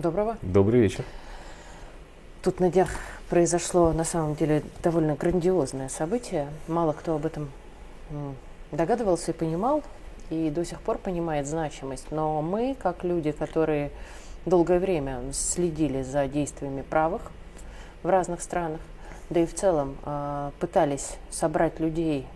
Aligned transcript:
Доброго. 0.00 0.38
Добрый 0.40 0.80
вечер. 0.80 1.04
Тут 2.42 2.58
на 2.58 2.70
днях 2.70 2.88
произошло 3.28 3.92
на 3.92 4.04
самом 4.04 4.34
деле 4.34 4.62
довольно 4.82 5.14
грандиозное 5.14 5.90
событие. 5.90 6.48
Мало 6.68 6.94
кто 6.94 7.16
об 7.16 7.26
этом 7.26 7.50
догадывался 8.72 9.32
и 9.32 9.34
понимал, 9.34 9.82
и 10.30 10.48
до 10.48 10.64
сих 10.64 10.80
пор 10.80 10.96
понимает 10.96 11.46
значимость. 11.46 12.06
Но 12.10 12.40
мы, 12.40 12.74
как 12.82 13.04
люди, 13.04 13.30
которые 13.30 13.90
долгое 14.46 14.78
время 14.78 15.20
следили 15.34 16.00
за 16.00 16.28
действиями 16.28 16.80
правых 16.80 17.30
в 18.02 18.08
разных 18.08 18.40
странах, 18.40 18.80
да 19.28 19.40
и 19.40 19.46
в 19.46 19.54
целом 19.54 19.98
а, 20.04 20.52
пытались 20.60 21.18
собрать 21.28 21.78
людей 21.78 22.26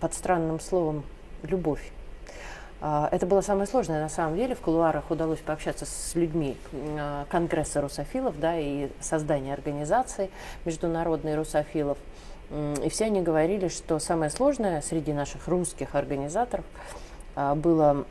под 0.00 0.14
странным 0.14 0.58
словом 0.58 1.04
«любовь». 1.42 1.92
А, 2.80 3.08
это 3.12 3.26
было 3.26 3.40
самое 3.40 3.66
сложное 3.66 4.00
на 4.00 4.08
самом 4.08 4.36
деле. 4.36 4.54
В 4.54 4.60
кулуарах 4.60 5.10
удалось 5.10 5.40
пообщаться 5.40 5.84
с 5.84 6.14
людьми 6.14 6.56
а, 6.72 7.26
Конгресса 7.28 7.80
русофилов 7.80 8.38
да, 8.40 8.58
и 8.58 8.88
создания 9.00 9.52
организации 9.52 10.30
международной 10.64 11.36
русофилов. 11.36 11.98
И 12.82 12.88
все 12.88 13.04
они 13.04 13.22
говорили, 13.22 13.68
что 13.68 14.00
самое 14.00 14.28
сложное 14.30 14.80
среди 14.82 15.12
наших 15.12 15.46
русских 15.46 15.94
организаторов– 15.94 16.64
а, 17.36 17.54
было 17.54 18.04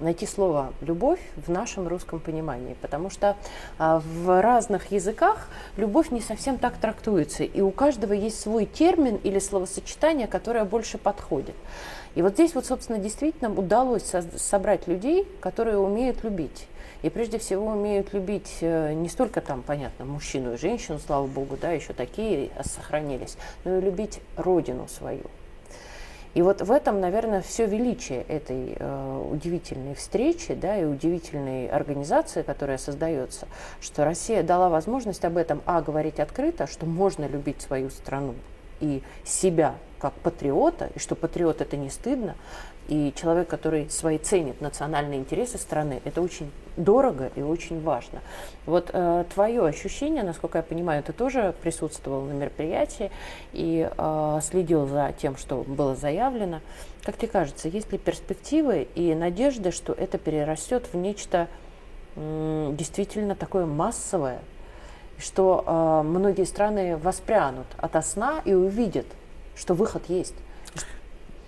найти 0.00 0.26
слово 0.26 0.72
«любовь» 0.80 1.20
в 1.36 1.50
нашем 1.50 1.86
русском 1.86 2.20
понимании, 2.20 2.74
потому 2.80 3.10
что 3.10 3.36
в 3.78 4.40
разных 4.40 4.90
языках 4.92 5.48
любовь 5.76 6.10
не 6.10 6.20
совсем 6.20 6.56
так 6.56 6.78
трактуется, 6.78 7.44
и 7.44 7.60
у 7.60 7.70
каждого 7.70 8.14
есть 8.14 8.40
свой 8.40 8.64
термин 8.64 9.16
или 9.16 9.38
словосочетание, 9.38 10.26
которое 10.26 10.64
больше 10.64 10.96
подходит. 10.96 11.54
И 12.14 12.22
вот 12.22 12.34
здесь 12.34 12.54
вот, 12.54 12.66
собственно, 12.66 12.98
действительно 12.98 13.52
удалось 13.52 14.12
собрать 14.36 14.86
людей, 14.88 15.28
которые 15.40 15.78
умеют 15.78 16.24
любить. 16.24 16.66
И 17.02 17.08
прежде 17.08 17.38
всего 17.38 17.66
умеют 17.68 18.12
любить 18.12 18.58
э, 18.60 18.92
не 18.92 19.08
столько 19.08 19.40
там, 19.40 19.62
понятно, 19.62 20.04
мужчину 20.04 20.54
и 20.54 20.56
женщину, 20.58 20.98
слава 20.98 21.26
богу, 21.26 21.56
да, 21.60 21.70
еще 21.70 21.94
такие 21.94 22.50
сохранились, 22.62 23.36
но 23.64 23.78
и 23.78 23.80
любить 23.80 24.20
родину 24.36 24.86
свою. 24.86 25.24
И 26.34 26.42
вот 26.42 26.60
в 26.60 26.70
этом, 26.70 27.00
наверное, 27.00 27.40
все 27.40 27.66
величие 27.66 28.22
этой 28.22 28.76
э, 28.78 29.28
удивительной 29.32 29.94
встречи 29.94 30.54
да, 30.54 30.78
и 30.78 30.84
удивительной 30.84 31.68
организации, 31.68 32.42
которая 32.42 32.78
создается, 32.78 33.48
что 33.80 34.04
Россия 34.04 34.42
дала 34.42 34.68
возможность 34.68 35.24
об 35.24 35.36
этом, 35.36 35.62
а, 35.66 35.80
говорить 35.82 36.20
открыто, 36.20 36.66
что 36.66 36.86
можно 36.86 37.26
любить 37.26 37.62
свою 37.62 37.90
страну 37.90 38.34
и 38.80 39.02
себя 39.24 39.74
как 39.98 40.14
патриота, 40.14 40.90
и 40.94 40.98
что 40.98 41.14
патриот 41.14 41.60
это 41.60 41.76
не 41.76 41.90
стыдно, 41.90 42.34
и 42.88 43.12
человек, 43.14 43.46
который 43.46 43.88
свои 43.88 44.18
ценит 44.18 44.60
национальные 44.60 45.20
интересы 45.20 45.58
страны, 45.58 46.00
это 46.04 46.20
очень 46.20 46.50
дорого 46.76 47.30
и 47.36 47.42
очень 47.42 47.80
важно. 47.82 48.20
Вот 48.66 48.90
э, 48.92 49.24
твое 49.32 49.64
ощущение, 49.64 50.24
насколько 50.24 50.58
я 50.58 50.62
понимаю, 50.62 51.02
ты 51.04 51.12
тоже 51.12 51.54
присутствовал 51.62 52.22
на 52.22 52.32
мероприятии 52.32 53.12
и 53.52 53.88
э, 53.96 54.40
следил 54.42 54.86
за 54.86 55.14
тем, 55.16 55.36
что 55.36 55.62
было 55.62 55.94
заявлено. 55.94 56.60
Как 57.04 57.16
тебе 57.16 57.28
кажется, 57.28 57.68
есть 57.68 57.92
ли 57.92 57.98
перспективы 57.98 58.88
и 58.96 59.14
надежды, 59.14 59.70
что 59.70 59.92
это 59.92 60.18
перерастет 60.18 60.88
в 60.92 60.96
нечто 60.96 61.46
э, 62.16 62.74
действительно 62.76 63.36
такое 63.36 63.66
массовое, 63.66 64.40
что 65.20 65.64
э, 65.66 66.08
многие 66.08 66.44
страны 66.44 66.96
воспрянут 66.96 67.66
от 67.76 68.04
сна 68.04 68.40
и 68.44 68.54
увидят, 68.54 69.06
что 69.56 69.74
выход 69.74 70.08
есть? 70.08 70.34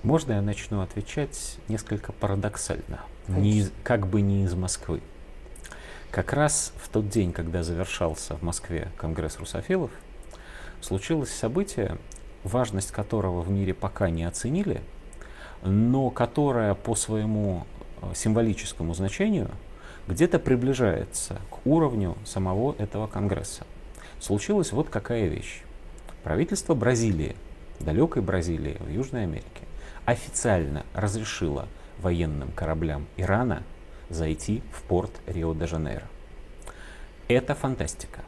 Можно 0.02 0.32
я 0.32 0.42
начну 0.42 0.80
отвечать 0.82 1.58
несколько 1.68 2.12
парадоксально, 2.12 3.00
не 3.28 3.66
как 3.84 4.06
бы 4.06 4.20
не 4.20 4.44
из 4.44 4.54
Москвы. 4.54 5.00
Как 6.10 6.32
раз 6.32 6.72
в 6.76 6.88
тот 6.88 7.08
день, 7.08 7.32
когда 7.32 7.62
завершался 7.62 8.36
в 8.36 8.42
Москве 8.42 8.90
Конгресс 8.98 9.38
русофилов, 9.38 9.90
случилось 10.80 11.30
событие, 11.30 11.98
важность 12.44 12.90
которого 12.90 13.40
в 13.40 13.50
мире 13.50 13.72
пока 13.72 14.10
не 14.10 14.24
оценили, 14.24 14.82
но 15.62 16.10
которое 16.10 16.74
по 16.74 16.94
своему 16.96 17.64
э, 18.02 18.12
символическому 18.14 18.94
значению 18.94 19.50
где-то 20.08 20.38
приближается 20.38 21.40
к 21.50 21.66
уровню 21.66 22.16
самого 22.24 22.74
этого 22.78 23.06
Конгресса. 23.06 23.64
Случилась 24.20 24.72
вот 24.72 24.88
какая 24.88 25.26
вещь. 25.26 25.62
Правительство 26.22 26.74
Бразилии, 26.74 27.36
далекой 27.80 28.22
Бразилии 28.22 28.76
в 28.80 28.88
Южной 28.88 29.24
Америке, 29.24 29.66
официально 30.04 30.84
разрешила 30.94 31.68
военным 32.00 32.50
кораблям 32.52 33.06
Ирана 33.16 33.62
зайти 34.08 34.62
в 34.72 34.82
порт 34.82 35.12
Рио-де-Жанейро. 35.26 36.06
Это 37.28 37.54
фантастика. 37.54 38.20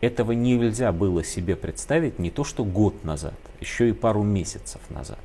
Этого 0.00 0.32
нельзя 0.32 0.92
было 0.92 1.24
себе 1.24 1.56
представить 1.56 2.18
не 2.18 2.30
то 2.30 2.44
что 2.44 2.64
год 2.64 3.02
назад, 3.02 3.34
еще 3.60 3.88
и 3.88 3.92
пару 3.92 4.22
месяцев 4.22 4.80
назад. 4.90 5.18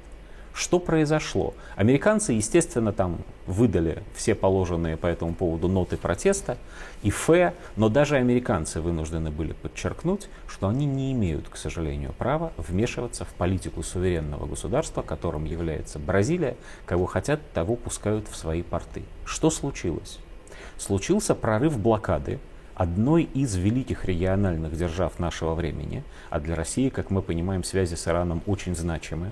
Что 0.54 0.78
произошло? 0.80 1.56
Американцы, 1.76 2.34
естественно, 2.34 2.94
там 2.94 3.18
выдали 3.48 4.04
все 4.14 4.36
положенные 4.36 4.98
по 4.98 5.08
этому 5.08 5.34
поводу 5.34 5.68
ноты 5.68 5.98
протеста 5.98 6.58
и 7.02 7.10
ФЭ, 7.10 7.54
но 7.76 7.90
даже 7.90 8.18
американцы 8.18 8.80
вынуждены 8.80 9.32
были 9.32 9.54
подчеркнуть, 9.54 10.30
что 10.48 10.68
они 10.68 10.86
не 10.86 11.12
имеют, 11.12 11.50
к 11.50 11.58
сожалению, 11.58 12.14
права 12.14 12.54
вмешиваться 12.58 13.26
в 13.26 13.30
политику 13.30 13.82
суверенного 13.82 14.46
государства, 14.46 15.02
которым 15.02 15.46
является 15.46 15.98
Бразилия, 15.98 16.56
кого 16.86 17.08
хотят, 17.08 17.42
того 17.54 17.76
пускают 17.76 18.28
в 18.28 18.36
свои 18.36 18.62
порты. 18.62 19.02
Что 19.26 19.50
случилось? 19.50 20.20
Случился 20.78 21.34
прорыв 21.34 21.80
блокады 21.80 22.40
одной 22.76 23.24
из 23.24 23.56
великих 23.56 24.06
региональных 24.06 24.78
держав 24.78 25.18
нашего 25.18 25.56
времени, 25.56 26.04
а 26.30 26.40
для 26.40 26.56
России, 26.56 26.90
как 26.90 27.10
мы 27.10 27.24
понимаем, 27.24 27.64
связи 27.64 27.96
с 27.96 28.08
Ираном 28.08 28.44
очень 28.46 28.76
значимы, 28.76 29.32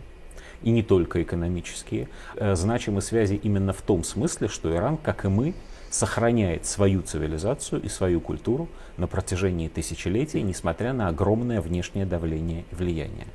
и 0.64 0.72
не 0.72 0.84
только 0.84 1.22
экономические, 1.22 2.08
э, 2.36 2.56
значимы 2.56 3.02
связи 3.02 3.36
именно 3.36 3.74
в 3.74 3.82
том 3.82 4.04
смысле, 4.04 4.48
что 4.48 4.74
Иран, 4.74 4.98
как 4.98 5.26
и 5.26 5.28
мы, 5.28 5.54
сохраняет 5.90 6.66
свою 6.66 7.02
цивилизацию 7.02 7.82
и 7.82 7.90
свою 7.90 8.22
культуру 8.22 8.70
на 8.98 9.08
протяжении 9.08 9.68
тысячелетий, 9.68 10.42
несмотря 10.42 10.94
на 10.94 11.10
огромное 11.10 11.62
внешнее 11.62 12.06
давление 12.06 12.64
и 12.72 12.76
влияние. 12.76 13.28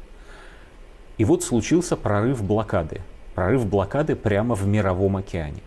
И 1.18 1.24
вот 1.24 1.42
случился 1.42 1.96
прорыв 1.96 2.42
блокады. 2.42 3.02
Прорыв 3.34 3.66
блокады 3.66 4.16
прямо 4.16 4.54
в 4.54 4.66
Мировом 4.66 5.16
океане. 5.16 5.62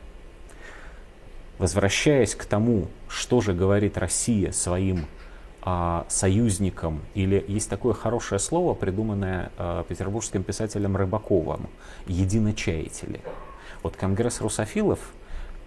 Возвращаясь 1.59 2.35
к 2.35 2.45
тому, 2.45 2.87
что 3.07 3.41
же 3.41 3.53
говорит 3.53 3.97
Россия 3.97 4.51
своим 4.51 5.05
а, 5.61 6.05
союзникам, 6.07 7.01
или 7.13 7.43
есть 7.47 7.69
такое 7.69 7.93
хорошее 7.93 8.39
слово, 8.39 8.73
придуманное 8.73 9.51
а, 9.57 9.83
петербургским 9.83 10.43
писателем 10.43 10.95
Рыбаковым, 10.95 11.67
единочаятели. 12.07 13.21
Вот 13.83 13.95
Конгресс 13.95 14.41
русофилов, 14.41 14.99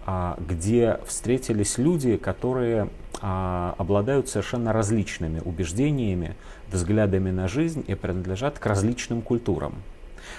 а, 0.05 0.37
где 0.39 0.99
встретились 1.05 1.77
люди, 1.77 2.17
которые 2.17 2.89
а, 3.21 3.75
обладают 3.77 4.27
совершенно 4.27 4.73
различными 4.73 5.39
убеждениями, 5.39 6.35
взглядами 6.69 7.31
на 7.31 7.47
жизнь 7.47 7.83
и 7.87 7.95
принадлежат 7.95 8.59
к 8.59 8.65
различным 8.65 9.21
культурам. 9.21 9.75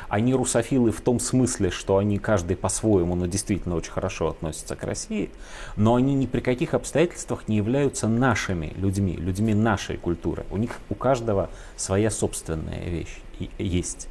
Они 0.08 0.34
русофилы 0.34 0.90
в 0.90 1.00
том 1.00 1.20
смысле, 1.20 1.70
что 1.70 1.98
они 1.98 2.18
каждый 2.18 2.56
по-своему, 2.56 3.14
но 3.14 3.26
действительно 3.26 3.76
очень 3.76 3.92
хорошо 3.92 4.28
относятся 4.28 4.76
к 4.76 4.84
России, 4.84 5.30
но 5.76 5.94
они 5.94 6.14
ни 6.14 6.26
при 6.26 6.40
каких 6.40 6.74
обстоятельствах 6.74 7.48
не 7.48 7.56
являются 7.56 8.08
нашими 8.08 8.72
людьми, 8.76 9.16
людьми 9.16 9.54
нашей 9.54 9.96
культуры. 9.96 10.44
У 10.50 10.56
них 10.56 10.72
у 10.90 10.94
каждого 10.94 11.50
своя 11.76 12.10
собственная 12.10 12.88
вещь 12.88 13.18
есть. 13.58 14.08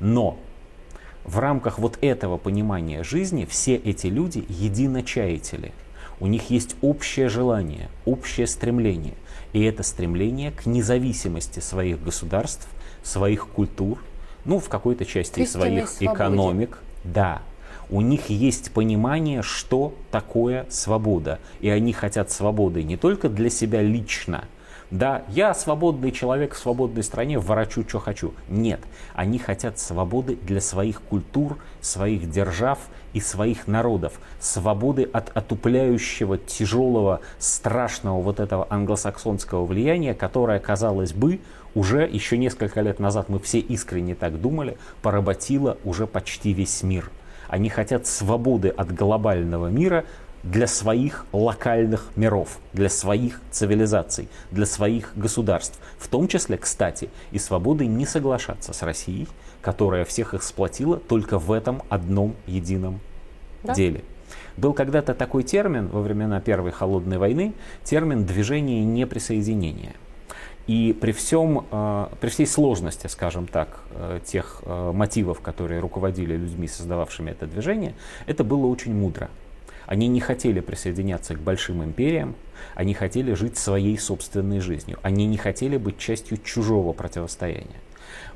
Но 0.00 0.38
в 1.24 1.38
рамках 1.38 1.78
вот 1.78 1.98
этого 2.00 2.38
понимания 2.38 3.02
жизни 3.02 3.44
все 3.44 3.76
эти 3.76 4.06
люди 4.06 4.44
единочаятели. 4.48 5.72
У 6.18 6.26
них 6.26 6.50
есть 6.50 6.76
общее 6.82 7.28
желание, 7.28 7.88
общее 8.04 8.46
стремление. 8.46 9.14
И 9.52 9.62
это 9.62 9.82
стремление 9.82 10.50
к 10.50 10.66
независимости 10.66 11.60
своих 11.60 12.02
государств, 12.02 12.68
своих 13.02 13.48
культур, 13.48 13.98
ну, 14.44 14.58
в 14.58 14.68
какой-то 14.68 15.04
части 15.04 15.44
своих 15.44 15.88
свободе. 15.88 16.14
экономик, 16.14 16.78
да, 17.04 17.42
у 17.90 18.00
них 18.00 18.30
есть 18.30 18.72
понимание, 18.72 19.42
что 19.42 19.94
такое 20.10 20.66
свобода. 20.70 21.38
И 21.60 21.68
они 21.68 21.92
хотят 21.92 22.30
свободы 22.30 22.82
не 22.82 22.96
только 22.96 23.28
для 23.28 23.50
себя 23.50 23.82
лично, 23.82 24.44
да, 24.90 25.22
я 25.28 25.54
свободный 25.54 26.10
человек 26.10 26.54
в 26.54 26.58
свободной 26.58 27.04
стране, 27.04 27.38
ворочу, 27.38 27.84
что 27.86 28.00
хочу. 28.00 28.34
Нет, 28.48 28.80
они 29.14 29.38
хотят 29.38 29.78
свободы 29.78 30.36
для 30.42 30.60
своих 30.60 31.00
культур, 31.02 31.58
своих 31.80 32.28
держав 32.28 32.78
и 33.12 33.20
своих 33.20 33.68
народов. 33.68 34.14
Свободы 34.40 35.04
от 35.04 35.30
отупляющего, 35.36 36.38
тяжелого, 36.38 37.20
страшного 37.38 38.20
вот 38.20 38.40
этого 38.40 38.66
англосаксонского 38.68 39.64
влияния, 39.64 40.12
которое, 40.12 40.58
казалось 40.58 41.12
бы, 41.12 41.38
уже 41.74 42.08
еще 42.10 42.36
несколько 42.36 42.80
лет 42.80 42.98
назад 42.98 43.28
мы 43.28 43.38
все 43.38 43.58
искренне 43.58 44.14
так 44.14 44.40
думали, 44.40 44.76
поработило 45.02 45.78
уже 45.84 46.06
почти 46.06 46.52
весь 46.52 46.82
мир. 46.82 47.10
Они 47.48 47.68
хотят 47.68 48.06
свободы 48.06 48.68
от 48.68 48.94
глобального 48.94 49.68
мира, 49.68 50.04
для 50.42 50.66
своих 50.66 51.26
локальных 51.32 52.08
миров, 52.16 52.58
для 52.72 52.88
своих 52.88 53.40
цивилизаций, 53.50 54.28
для 54.50 54.66
своих 54.66 55.12
государств. 55.14 55.78
В 55.98 56.08
том 56.08 56.28
числе, 56.28 56.56
кстати, 56.56 57.10
и 57.30 57.38
свободой 57.38 57.86
не 57.86 58.06
соглашаться 58.06 58.72
с 58.72 58.82
Россией, 58.82 59.28
которая 59.60 60.04
всех 60.04 60.34
их 60.34 60.42
сплотила 60.42 60.96
только 60.96 61.38
в 61.38 61.52
этом 61.52 61.82
одном 61.88 62.34
едином 62.46 63.00
да? 63.62 63.74
деле. 63.74 64.02
Был 64.56 64.72
когда-то 64.72 65.14
такой 65.14 65.42
термин 65.42 65.88
во 65.88 66.00
времена 66.00 66.40
Первой 66.40 66.70
холодной 66.70 67.18
войны, 67.18 67.52
термин 67.84 68.24
движение 68.24 68.84
неприсоединения. 68.84 69.94
И 70.70 70.92
при, 70.92 71.10
всем, 71.10 71.66
э, 71.68 72.06
при 72.20 72.28
всей 72.28 72.46
сложности, 72.46 73.08
скажем 73.08 73.48
так, 73.48 73.80
э, 73.90 74.20
тех 74.24 74.62
э, 74.64 74.92
мотивов, 74.94 75.40
которые 75.40 75.80
руководили 75.80 76.36
людьми, 76.36 76.68
создававшими 76.68 77.32
это 77.32 77.48
движение, 77.48 77.94
это 78.26 78.44
было 78.44 78.66
очень 78.66 78.94
мудро. 78.94 79.30
Они 79.86 80.06
не 80.06 80.20
хотели 80.20 80.60
присоединяться 80.60 81.34
к 81.34 81.40
большим 81.40 81.82
империям, 81.82 82.36
они 82.76 82.94
хотели 82.94 83.32
жить 83.32 83.58
своей 83.58 83.98
собственной 83.98 84.60
жизнью, 84.60 85.00
они 85.02 85.26
не 85.26 85.38
хотели 85.38 85.76
быть 85.76 85.98
частью 85.98 86.38
чужого 86.38 86.92
противостояния. 86.92 87.80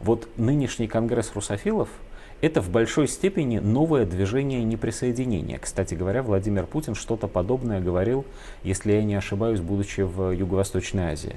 Вот 0.00 0.28
нынешний 0.36 0.88
конгресс 0.88 1.30
русофилов– 1.36 1.88
это 2.44 2.60
в 2.60 2.70
большой 2.70 3.08
степени 3.08 3.58
новое 3.58 4.04
движение 4.04 4.62
неприсоединения. 4.62 5.58
Кстати 5.58 5.94
говоря, 5.94 6.22
Владимир 6.22 6.66
Путин 6.66 6.94
что-то 6.94 7.26
подобное 7.26 7.80
говорил, 7.80 8.24
если 8.62 8.92
я 8.92 9.02
не 9.02 9.14
ошибаюсь, 9.14 9.60
будучи 9.60 10.02
в 10.02 10.30
Юго-Восточной 10.30 11.12
Азии. 11.12 11.36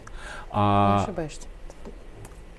А... 0.52 1.00
Не 1.00 1.04
ошибаешься. 1.04 1.48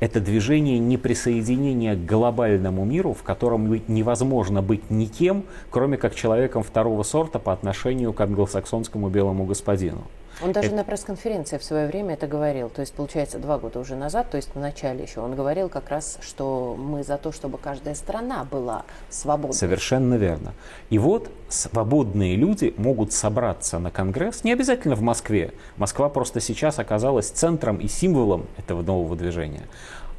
Это 0.00 0.20
движение 0.20 0.78
неприсоединения 0.78 1.96
к 1.96 2.06
глобальному 2.06 2.84
миру, 2.84 3.14
в 3.14 3.24
котором 3.24 3.82
невозможно 3.88 4.62
быть 4.62 4.90
никем, 4.90 5.44
кроме 5.70 5.96
как 5.96 6.14
человеком 6.14 6.62
второго 6.62 7.02
сорта 7.02 7.40
по 7.40 7.52
отношению 7.52 8.12
к 8.12 8.20
англосаксонскому 8.20 9.08
белому 9.08 9.44
господину. 9.44 10.04
Он 10.42 10.52
даже 10.52 10.68
это... 10.68 10.76
на 10.76 10.84
пресс-конференции 10.84 11.58
в 11.58 11.64
свое 11.64 11.86
время 11.86 12.14
это 12.14 12.26
говорил. 12.26 12.68
То 12.68 12.80
есть, 12.80 12.94
получается, 12.94 13.38
два 13.38 13.58
года 13.58 13.80
уже 13.80 13.96
назад, 13.96 14.30
то 14.30 14.36
есть 14.36 14.54
в 14.54 14.58
начале 14.58 15.02
еще, 15.02 15.20
он 15.20 15.34
говорил 15.34 15.68
как 15.68 15.88
раз, 15.88 16.18
что 16.22 16.76
мы 16.78 17.02
за 17.02 17.18
то, 17.18 17.32
чтобы 17.32 17.58
каждая 17.58 17.94
страна 17.94 18.44
была 18.44 18.84
свободной. 19.10 19.54
Совершенно 19.54 20.14
верно. 20.14 20.54
И 20.90 20.98
вот 20.98 21.30
свободные 21.48 22.36
люди 22.36 22.74
могут 22.76 23.12
собраться 23.12 23.78
на 23.78 23.90
Конгресс, 23.90 24.44
не 24.44 24.52
обязательно 24.52 24.94
в 24.94 25.02
Москве. 25.02 25.52
Москва 25.76 26.08
просто 26.08 26.40
сейчас 26.40 26.78
оказалась 26.78 27.28
центром 27.28 27.78
и 27.78 27.88
символом 27.88 28.46
этого 28.56 28.82
нового 28.82 29.16
движения. 29.16 29.66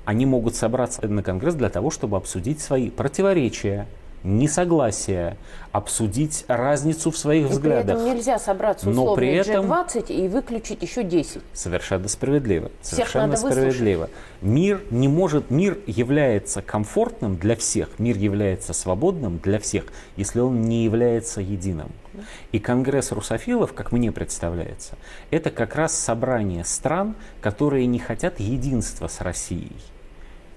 Они 0.05 0.25
могут 0.25 0.55
собраться 0.55 1.07
на 1.07 1.23
Конгресс 1.23 1.55
для 1.55 1.69
того, 1.69 1.91
чтобы 1.91 2.17
обсудить 2.17 2.59
свои 2.61 2.89
противоречия, 2.89 3.87
несогласия, 4.23 5.37
обсудить 5.71 6.45
разницу 6.47 7.11
в 7.11 7.17
своих 7.17 7.47
и 7.47 7.49
взглядах. 7.49 7.97
При 7.97 8.05
этом 8.05 8.15
нельзя 8.15 8.39
собраться 8.39 8.89
условно 8.89 9.11
но 9.11 9.15
при 9.15 9.33
этом 9.33 9.71
G20 9.71 10.07
и 10.07 10.27
выключить 10.27 10.81
еще 10.81 11.03
10. 11.03 11.41
Совершенно 11.53 12.07
справедливо. 12.07 12.71
Всех 12.81 13.07
совершенно 13.07 13.37
справедливо. 13.37 14.01
Выслушать. 14.01 14.41
Мир 14.41 14.81
не 14.89 15.07
может, 15.07 15.51
мир 15.51 15.77
является 15.85 16.61
комфортным 16.61 17.37
для 17.37 17.55
всех, 17.55 17.99
мир 17.99 18.17
является 18.17 18.73
свободным 18.73 19.39
для 19.39 19.59
всех, 19.59 19.85
если 20.15 20.39
он 20.39 20.61
не 20.61 20.83
является 20.83 21.41
единым. 21.41 21.91
И 22.51 22.59
Конгресс 22.59 23.11
русофилов, 23.11 23.73
как 23.73 23.91
мне 23.91 24.11
представляется, 24.11 24.95
это 25.31 25.51
как 25.51 25.75
раз 25.75 25.97
собрание 25.97 26.65
стран, 26.65 27.15
которые 27.41 27.85
не 27.85 27.99
хотят 27.99 28.39
единства 28.39 29.07
с 29.07 29.21
Россией 29.21 29.75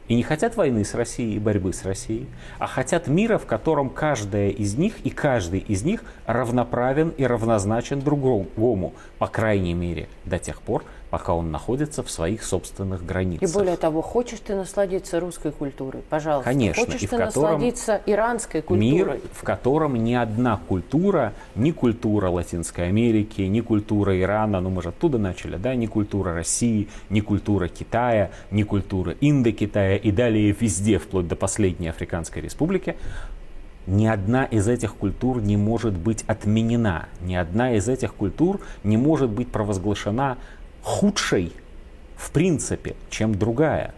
и 0.09 0.15
не 0.15 0.23
хотят 0.23 0.57
войны 0.57 0.85
с 0.85 0.95
Россией 0.95 1.37
и 1.37 1.39
борьбы 1.39 1.73
с 1.73 1.85
Россией, 1.85 2.27
а 2.59 2.67
хотят 2.67 3.07
мира, 3.07 3.39
в 3.39 3.47
котором 3.47 3.91
каждая 3.91 4.51
из 4.51 4.77
них 4.77 4.95
и 5.05 5.11
каждый 5.11 5.61
из 5.61 5.83
них 5.83 6.03
равноправен 6.27 7.11
и 7.11 7.25
равнозначен 7.25 8.01
другому, 8.01 8.95
по 9.19 9.27
крайней 9.27 9.75
мере, 9.75 10.09
до 10.25 10.39
тех 10.39 10.61
пор, 10.61 10.85
пока 11.13 11.35
он 11.35 11.51
находится 11.51 12.03
в 12.03 12.11
своих 12.11 12.43
собственных 12.43 13.05
границах. 13.05 13.47
И 13.47 13.53
более 13.53 13.77
того, 13.77 14.01
хочешь 14.01 14.39
ты 14.41 14.55
насладиться 14.55 15.21
русской 15.21 15.53
культурой, 15.53 16.01
пожалуйста. 16.09 16.49
Конечно. 16.49 16.87
Хочешь 16.87 17.03
и 17.03 17.07
ты 17.07 17.17
в 17.17 17.19
котором 17.19 17.53
насладиться 17.53 18.01
иранской 18.07 18.63
культурой. 18.63 18.91
Мир, 18.91 19.21
в 19.35 19.45
котором 19.45 20.03
ни 20.03 20.15
одна 20.15 20.59
культура, 20.67 21.35
ни 21.55 21.71
культура 21.71 22.31
Латинской 22.31 22.89
Америки, 22.89 23.43
ни 23.43 23.61
культура 23.61 24.19
Ирана, 24.19 24.63
ну 24.63 24.71
мы 24.71 24.81
же 24.81 24.89
оттуда 24.89 25.19
начали, 25.19 25.57
да, 25.59 25.75
ни 25.75 25.85
культура 25.85 26.33
России, 26.33 26.89
ни 27.11 27.21
культура 27.21 27.69
Китая, 27.69 28.31
ни 28.51 28.63
культура 28.63 29.15
Индокитая 29.21 29.97
и 29.97 30.11
далее 30.13 30.57
везде, 30.59 30.99
вплоть 30.99 31.29
до 31.29 31.37
последней 31.37 31.89
Африканской 31.89 32.41
Республики, 32.41 32.97
ни 33.87 34.07
одна 34.07 34.45
из 34.45 34.67
этих 34.69 34.95
культур 34.95 35.43
не 35.43 35.57
может 35.57 35.93
быть 35.95 36.25
отменена, 36.27 37.09
ни 37.21 37.35
одна 37.35 37.75
из 37.75 37.89
этих 37.89 38.15
культур 38.15 38.61
не 38.83 38.97
может 38.97 39.29
быть 39.29 39.49
провозглашена 39.49 40.39
худшей 40.83 41.53
в 42.23 42.31
принципе, 42.31 42.95
чем 43.11 43.35
другая. 43.35 43.95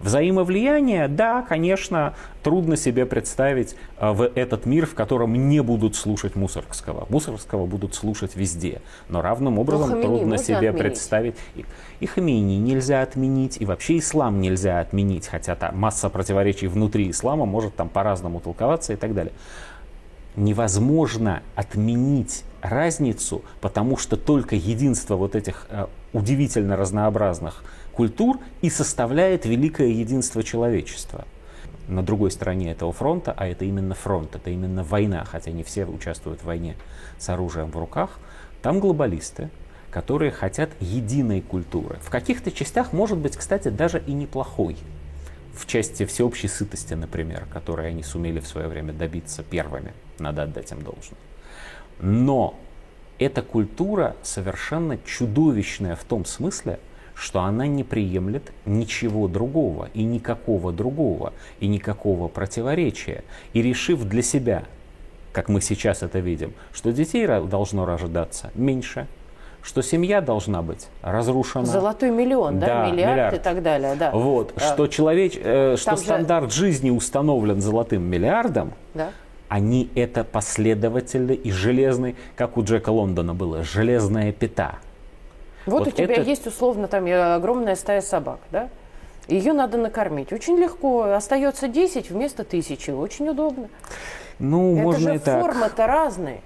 Взаимовлияние, 0.00 1.08
да, 1.08 1.42
конечно, 1.42 2.14
трудно 2.42 2.76
себе 2.76 3.04
представить 3.04 3.76
э, 3.98 4.10
в 4.10 4.22
этот 4.34 4.64
мир, 4.64 4.86
в 4.86 4.94
котором 4.94 5.48
не 5.50 5.62
будут 5.62 5.94
слушать 5.94 6.36
Мусоргского. 6.36 7.06
Мусоргского 7.10 7.66
будут 7.66 7.94
слушать 7.94 8.34
везде. 8.34 8.80
Но 9.10 9.20
равным 9.20 9.58
образом 9.58 9.90
но 9.90 10.02
трудно 10.02 10.38
себе 10.38 10.70
отменить. 10.70 10.78
представить. 10.78 11.34
И, 11.54 11.66
и 12.00 12.06
Хамини 12.06 12.56
нельзя 12.56 13.02
отменить, 13.02 13.60
и 13.60 13.66
вообще 13.66 13.98
ислам 13.98 14.40
нельзя 14.40 14.80
отменить, 14.80 15.26
хотя 15.26 15.54
там 15.54 15.78
масса 15.78 16.08
противоречий 16.08 16.66
внутри 16.66 17.10
ислама 17.10 17.44
может 17.44 17.76
там 17.76 17.90
по-разному 17.90 18.40
толковаться 18.40 18.94
и 18.94 18.96
так 18.96 19.14
далее 19.14 19.34
невозможно 20.36 21.42
отменить 21.54 22.44
разницу, 22.62 23.42
потому 23.60 23.96
что 23.96 24.16
только 24.16 24.54
единство 24.54 25.16
вот 25.16 25.34
этих 25.34 25.66
э, 25.70 25.86
удивительно 26.12 26.76
разнообразных 26.76 27.64
культур 27.92 28.38
и 28.62 28.70
составляет 28.70 29.44
великое 29.46 29.88
единство 29.88 30.42
человечества. 30.42 31.26
На 31.88 32.02
другой 32.02 32.30
стороне 32.30 32.70
этого 32.70 32.92
фронта, 32.92 33.34
а 33.36 33.46
это 33.46 33.64
именно 33.64 33.94
фронт, 33.94 34.36
это 34.36 34.50
именно 34.50 34.84
война, 34.84 35.24
хотя 35.24 35.50
не 35.50 35.64
все 35.64 35.84
участвуют 35.86 36.40
в 36.40 36.44
войне 36.44 36.76
с 37.18 37.28
оружием 37.28 37.70
в 37.70 37.76
руках, 37.76 38.18
там 38.62 38.78
глобалисты, 38.78 39.50
которые 39.90 40.30
хотят 40.30 40.70
единой 40.78 41.40
культуры. 41.40 41.98
В 42.00 42.10
каких-то 42.10 42.52
частях, 42.52 42.92
может 42.92 43.18
быть, 43.18 43.36
кстати, 43.36 43.68
даже 43.68 44.00
и 44.06 44.12
неплохой 44.12 44.76
в 45.60 45.66
части 45.66 46.06
всеобщей 46.06 46.48
сытости, 46.48 46.94
например, 46.94 47.46
которой 47.52 47.90
они 47.90 48.02
сумели 48.02 48.40
в 48.40 48.46
свое 48.46 48.66
время 48.66 48.94
добиться 48.94 49.42
первыми, 49.42 49.92
надо 50.18 50.44
отдать 50.44 50.72
им 50.72 50.82
должное. 50.82 51.18
Но 52.00 52.58
эта 53.18 53.42
культура 53.42 54.16
совершенно 54.22 54.96
чудовищная 55.04 55.96
в 55.96 56.04
том 56.04 56.24
смысле, 56.24 56.80
что 57.14 57.40
она 57.40 57.66
не 57.66 57.84
приемлет 57.84 58.50
ничего 58.64 59.28
другого 59.28 59.90
и 59.92 60.04
никакого 60.04 60.72
другого 60.72 61.34
и 61.60 61.66
никакого 61.66 62.28
противоречия. 62.28 63.22
И 63.52 63.60
решив 63.60 64.04
для 64.04 64.22
себя, 64.22 64.64
как 65.32 65.50
мы 65.50 65.60
сейчас 65.60 66.02
это 66.02 66.20
видим, 66.20 66.54
что 66.72 66.90
детей 66.90 67.26
должно 67.26 67.84
рождаться 67.84 68.50
меньше, 68.54 69.06
что 69.62 69.82
семья 69.82 70.20
должна 70.20 70.62
быть 70.62 70.88
разрушена. 71.02 71.66
Золотой 71.66 72.10
миллион, 72.10 72.58
да, 72.58 72.66
да 72.66 72.90
миллиард, 72.90 73.12
миллиард 73.12 73.34
и 73.34 73.38
так 73.38 73.62
далее, 73.62 73.94
да. 73.94 74.10
Вот, 74.10 74.52
а, 74.56 74.60
что 74.60 74.86
человеч, 74.86 75.34
э, 75.36 75.76
что 75.76 75.96
же... 75.96 76.02
стандарт 76.02 76.52
жизни 76.52 76.90
установлен 76.90 77.60
золотым 77.60 78.02
миллиардом, 78.02 78.72
да. 78.94 79.10
они 79.48 79.90
это 79.94 80.24
последовательно 80.24 81.32
и 81.32 81.50
железный, 81.50 82.16
как 82.36 82.56
у 82.56 82.64
Джека 82.64 82.90
Лондона 82.90 83.34
было, 83.34 83.62
железная 83.62 84.32
пята. 84.32 84.78
Вот, 85.66 85.80
вот 85.80 85.88
у 85.88 85.90
тебя 85.90 86.14
это... 86.14 86.22
есть 86.22 86.46
условно 86.46 86.88
там 86.88 87.06
огромная 87.06 87.76
стая 87.76 88.00
собак, 88.00 88.40
да? 88.50 88.68
Ее 89.28 89.52
надо 89.52 89.78
накормить. 89.78 90.32
Очень 90.32 90.56
легко. 90.56 91.02
Остается 91.04 91.68
10 91.68 92.10
вместо 92.10 92.42
тысячи. 92.42 92.90
Очень 92.90 93.28
удобно. 93.28 93.68
Ну, 94.40 94.74
это 94.74 94.82
можно 94.82 95.10
же 95.10 95.16
и 95.16 95.18
так. 95.18 95.40
формы-то 95.40 95.86
разные. 95.86 96.40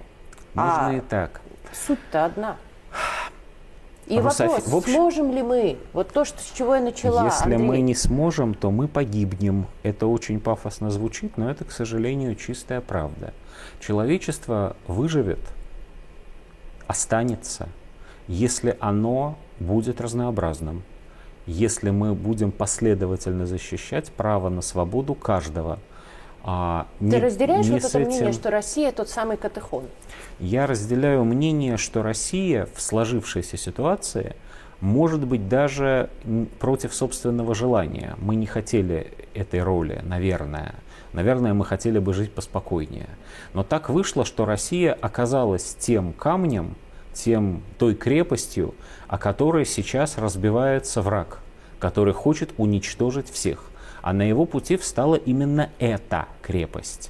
Можно 0.53 0.87
а 0.87 0.93
и 0.93 0.99
так. 0.99 1.41
Суть-то 1.73 2.25
одна. 2.25 2.57
И 4.07 4.19
Русофи... 4.19 4.49
вопрос, 4.49 4.67
в 4.67 4.75
общем, 4.75 4.93
сможем 4.93 5.31
ли 5.31 5.41
мы, 5.41 5.77
вот 5.93 6.09
то, 6.09 6.25
что, 6.25 6.39
с 6.39 6.51
чего 6.55 6.75
я 6.75 6.81
начала, 6.81 7.25
Если 7.25 7.53
Андрей. 7.53 7.67
мы 7.67 7.81
не 7.81 7.95
сможем, 7.95 8.53
то 8.53 8.69
мы 8.69 8.87
погибнем. 8.87 9.65
Это 9.81 10.05
очень 10.05 10.39
пафосно 10.39 10.91
звучит, 10.91 11.37
но 11.37 11.49
это, 11.49 11.65
к 11.65 11.71
сожалению, 11.71 12.35
чистая 12.35 12.81
правда. 12.81 13.33
Человечество 13.79 14.75
выживет, 14.87 15.39
останется, 16.85 17.67
если 18.27 18.77
оно 18.79 19.37
будет 19.59 19.99
разнообразным, 20.01 20.83
если 21.47 21.89
мы 21.89 22.13
будем 22.13 22.51
последовательно 22.51 23.47
защищать 23.47 24.11
право 24.11 24.49
на 24.49 24.61
свободу 24.61 25.15
каждого– 25.15 25.79
а, 26.47 26.85
Ты 26.99 27.05
не, 27.05 27.17
разделяешь 27.17 27.65
не 27.65 27.71
вот 27.71 27.85
это 27.85 27.97
этим... 27.97 28.07
мнение, 28.07 28.31
что 28.31 28.51
Россия 28.51 28.91
тот 28.91 29.09
самый 29.09 29.35
катехон? 29.35 29.85
Я 30.39 30.67
разделяю 30.67 31.23
мнение, 31.23 31.77
что 31.77 32.03
Россия 32.03 32.67
в 32.75 32.81
сложившейся 32.81 33.57
ситуации 33.57 34.35
может 34.79 35.25
быть 35.25 35.49
даже 35.49 36.11
против 36.59 36.93
собственного 36.93 37.55
желания. 37.55 38.15
Мы 38.19 38.35
не 38.35 38.45
хотели 38.45 39.11
этой 39.33 39.63
роли, 39.63 40.01
наверное, 40.03 40.75
наверное, 41.13 41.55
мы 41.55 41.65
хотели 41.65 41.97
бы 41.97 42.13
жить 42.13 42.31
поспокойнее. 42.31 43.09
Но 43.53 43.63
так 43.63 43.89
вышло, 43.89 44.23
что 44.23 44.45
Россия 44.45 44.93
оказалась 44.93 45.75
тем 45.79 46.13
камнем, 46.13 46.75
тем, 47.11 47.63
той 47.79 47.95
крепостью, 47.95 48.75
о 49.07 49.17
которой 49.17 49.65
сейчас 49.65 50.19
разбивается 50.19 51.01
враг, 51.01 51.39
который 51.79 52.13
хочет 52.13 52.53
уничтожить 52.57 53.31
всех. 53.31 53.71
А 54.05 54.13
на 54.13 54.21
его 54.21 54.45
пути 54.45 54.77
встала 54.77 55.15
именно 55.15 55.71
эта 55.79 56.27
крепость. 56.43 57.09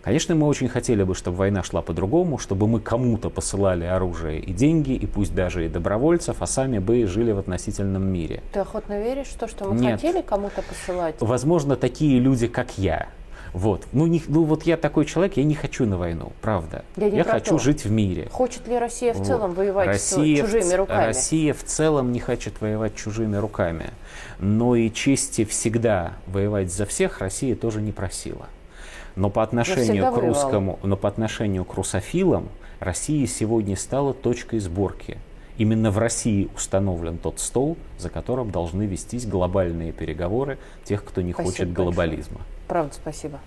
Конечно, 0.00 0.36
мы 0.36 0.46
очень 0.46 0.68
хотели 0.68 1.02
бы, 1.02 1.16
чтобы 1.16 1.38
война 1.38 1.64
шла 1.64 1.82
по-другому, 1.82 2.38
чтобы 2.38 2.68
мы 2.68 2.78
кому-то 2.78 3.30
посылали 3.30 3.84
оружие 3.84 4.38
и 4.38 4.52
деньги, 4.52 4.92
и 4.92 5.06
пусть 5.06 5.34
даже 5.34 5.66
и 5.66 5.68
добровольцев, 5.68 6.36
а 6.38 6.46
сами 6.46 6.78
бы 6.78 7.04
жили 7.06 7.32
в 7.32 7.38
относительном 7.38 8.06
мире. 8.06 8.44
Ты 8.52 8.60
охотно 8.60 9.02
веришь 9.02 9.26
в 9.26 9.38
то, 9.38 9.48
что 9.48 9.64
мы 9.64 9.80
Нет. 9.80 10.00
хотели 10.00 10.22
кому-то 10.22 10.62
посылать? 10.62 11.16
Возможно, 11.18 11.74
такие 11.74 12.20
люди, 12.20 12.46
как 12.46 12.78
я. 12.78 13.08
Вот. 13.54 13.86
Ну, 13.92 14.06
не, 14.08 14.20
ну 14.26 14.42
вот 14.42 14.64
я 14.64 14.76
такой 14.76 15.04
человек, 15.04 15.36
я 15.36 15.44
не 15.44 15.54
хочу 15.54 15.86
на 15.86 15.96
войну, 15.96 16.32
правда. 16.42 16.84
Я 16.96 17.08
не 17.08 17.22
про 17.22 17.34
хочу 17.34 17.50
то. 17.50 17.58
жить 17.58 17.84
в 17.84 17.90
мире. 17.90 18.28
Хочет 18.32 18.66
ли 18.66 18.76
Россия 18.76 19.14
в 19.14 19.18
Вот. 19.18 19.26
целом 19.28 19.54
воевать 19.54 19.86
Россия 19.86 20.44
чужими 20.44 20.74
руками? 20.74 21.06
Россия 21.06 21.54
в 21.54 21.62
целом 21.62 22.10
не 22.10 22.18
хочет 22.18 22.60
воевать 22.60 22.96
чужими 22.96 23.36
руками. 23.36 23.90
Но 24.40 24.74
и 24.74 24.90
чести 24.90 25.44
всегда 25.44 26.14
воевать 26.26 26.72
за 26.72 26.84
всех 26.84 27.20
Россия 27.20 27.54
тоже 27.54 27.80
не 27.80 27.92
просила. 27.92 28.46
Но 29.14 29.30
по 29.30 29.44
отношению 29.44 29.84
всегда 29.84 30.10
к 30.10 30.16
воевала. 30.16 30.34
русскому, 30.34 30.78
но 30.82 30.96
по 30.96 31.08
отношению 31.08 31.64
к 31.64 31.74
русофилам 31.74 32.48
Россия 32.80 33.24
сегодня 33.28 33.76
стала 33.76 34.14
точкой 34.14 34.58
сборки. 34.58 35.18
Именно 35.58 35.92
в 35.92 35.98
России 35.98 36.48
установлен 36.56 37.18
тот 37.18 37.38
стол, 37.38 37.76
за 37.98 38.10
которым 38.10 38.50
должны 38.50 38.82
вестись 38.86 39.26
глобальные 39.26 39.92
переговоры 39.92 40.58
тех, 40.82 41.04
кто 41.04 41.20
не 41.20 41.32
Спасибо 41.32 41.50
хочет 41.52 41.68
большое. 41.70 42.40
Правда, 42.66 42.94
спасибо. 42.94 43.40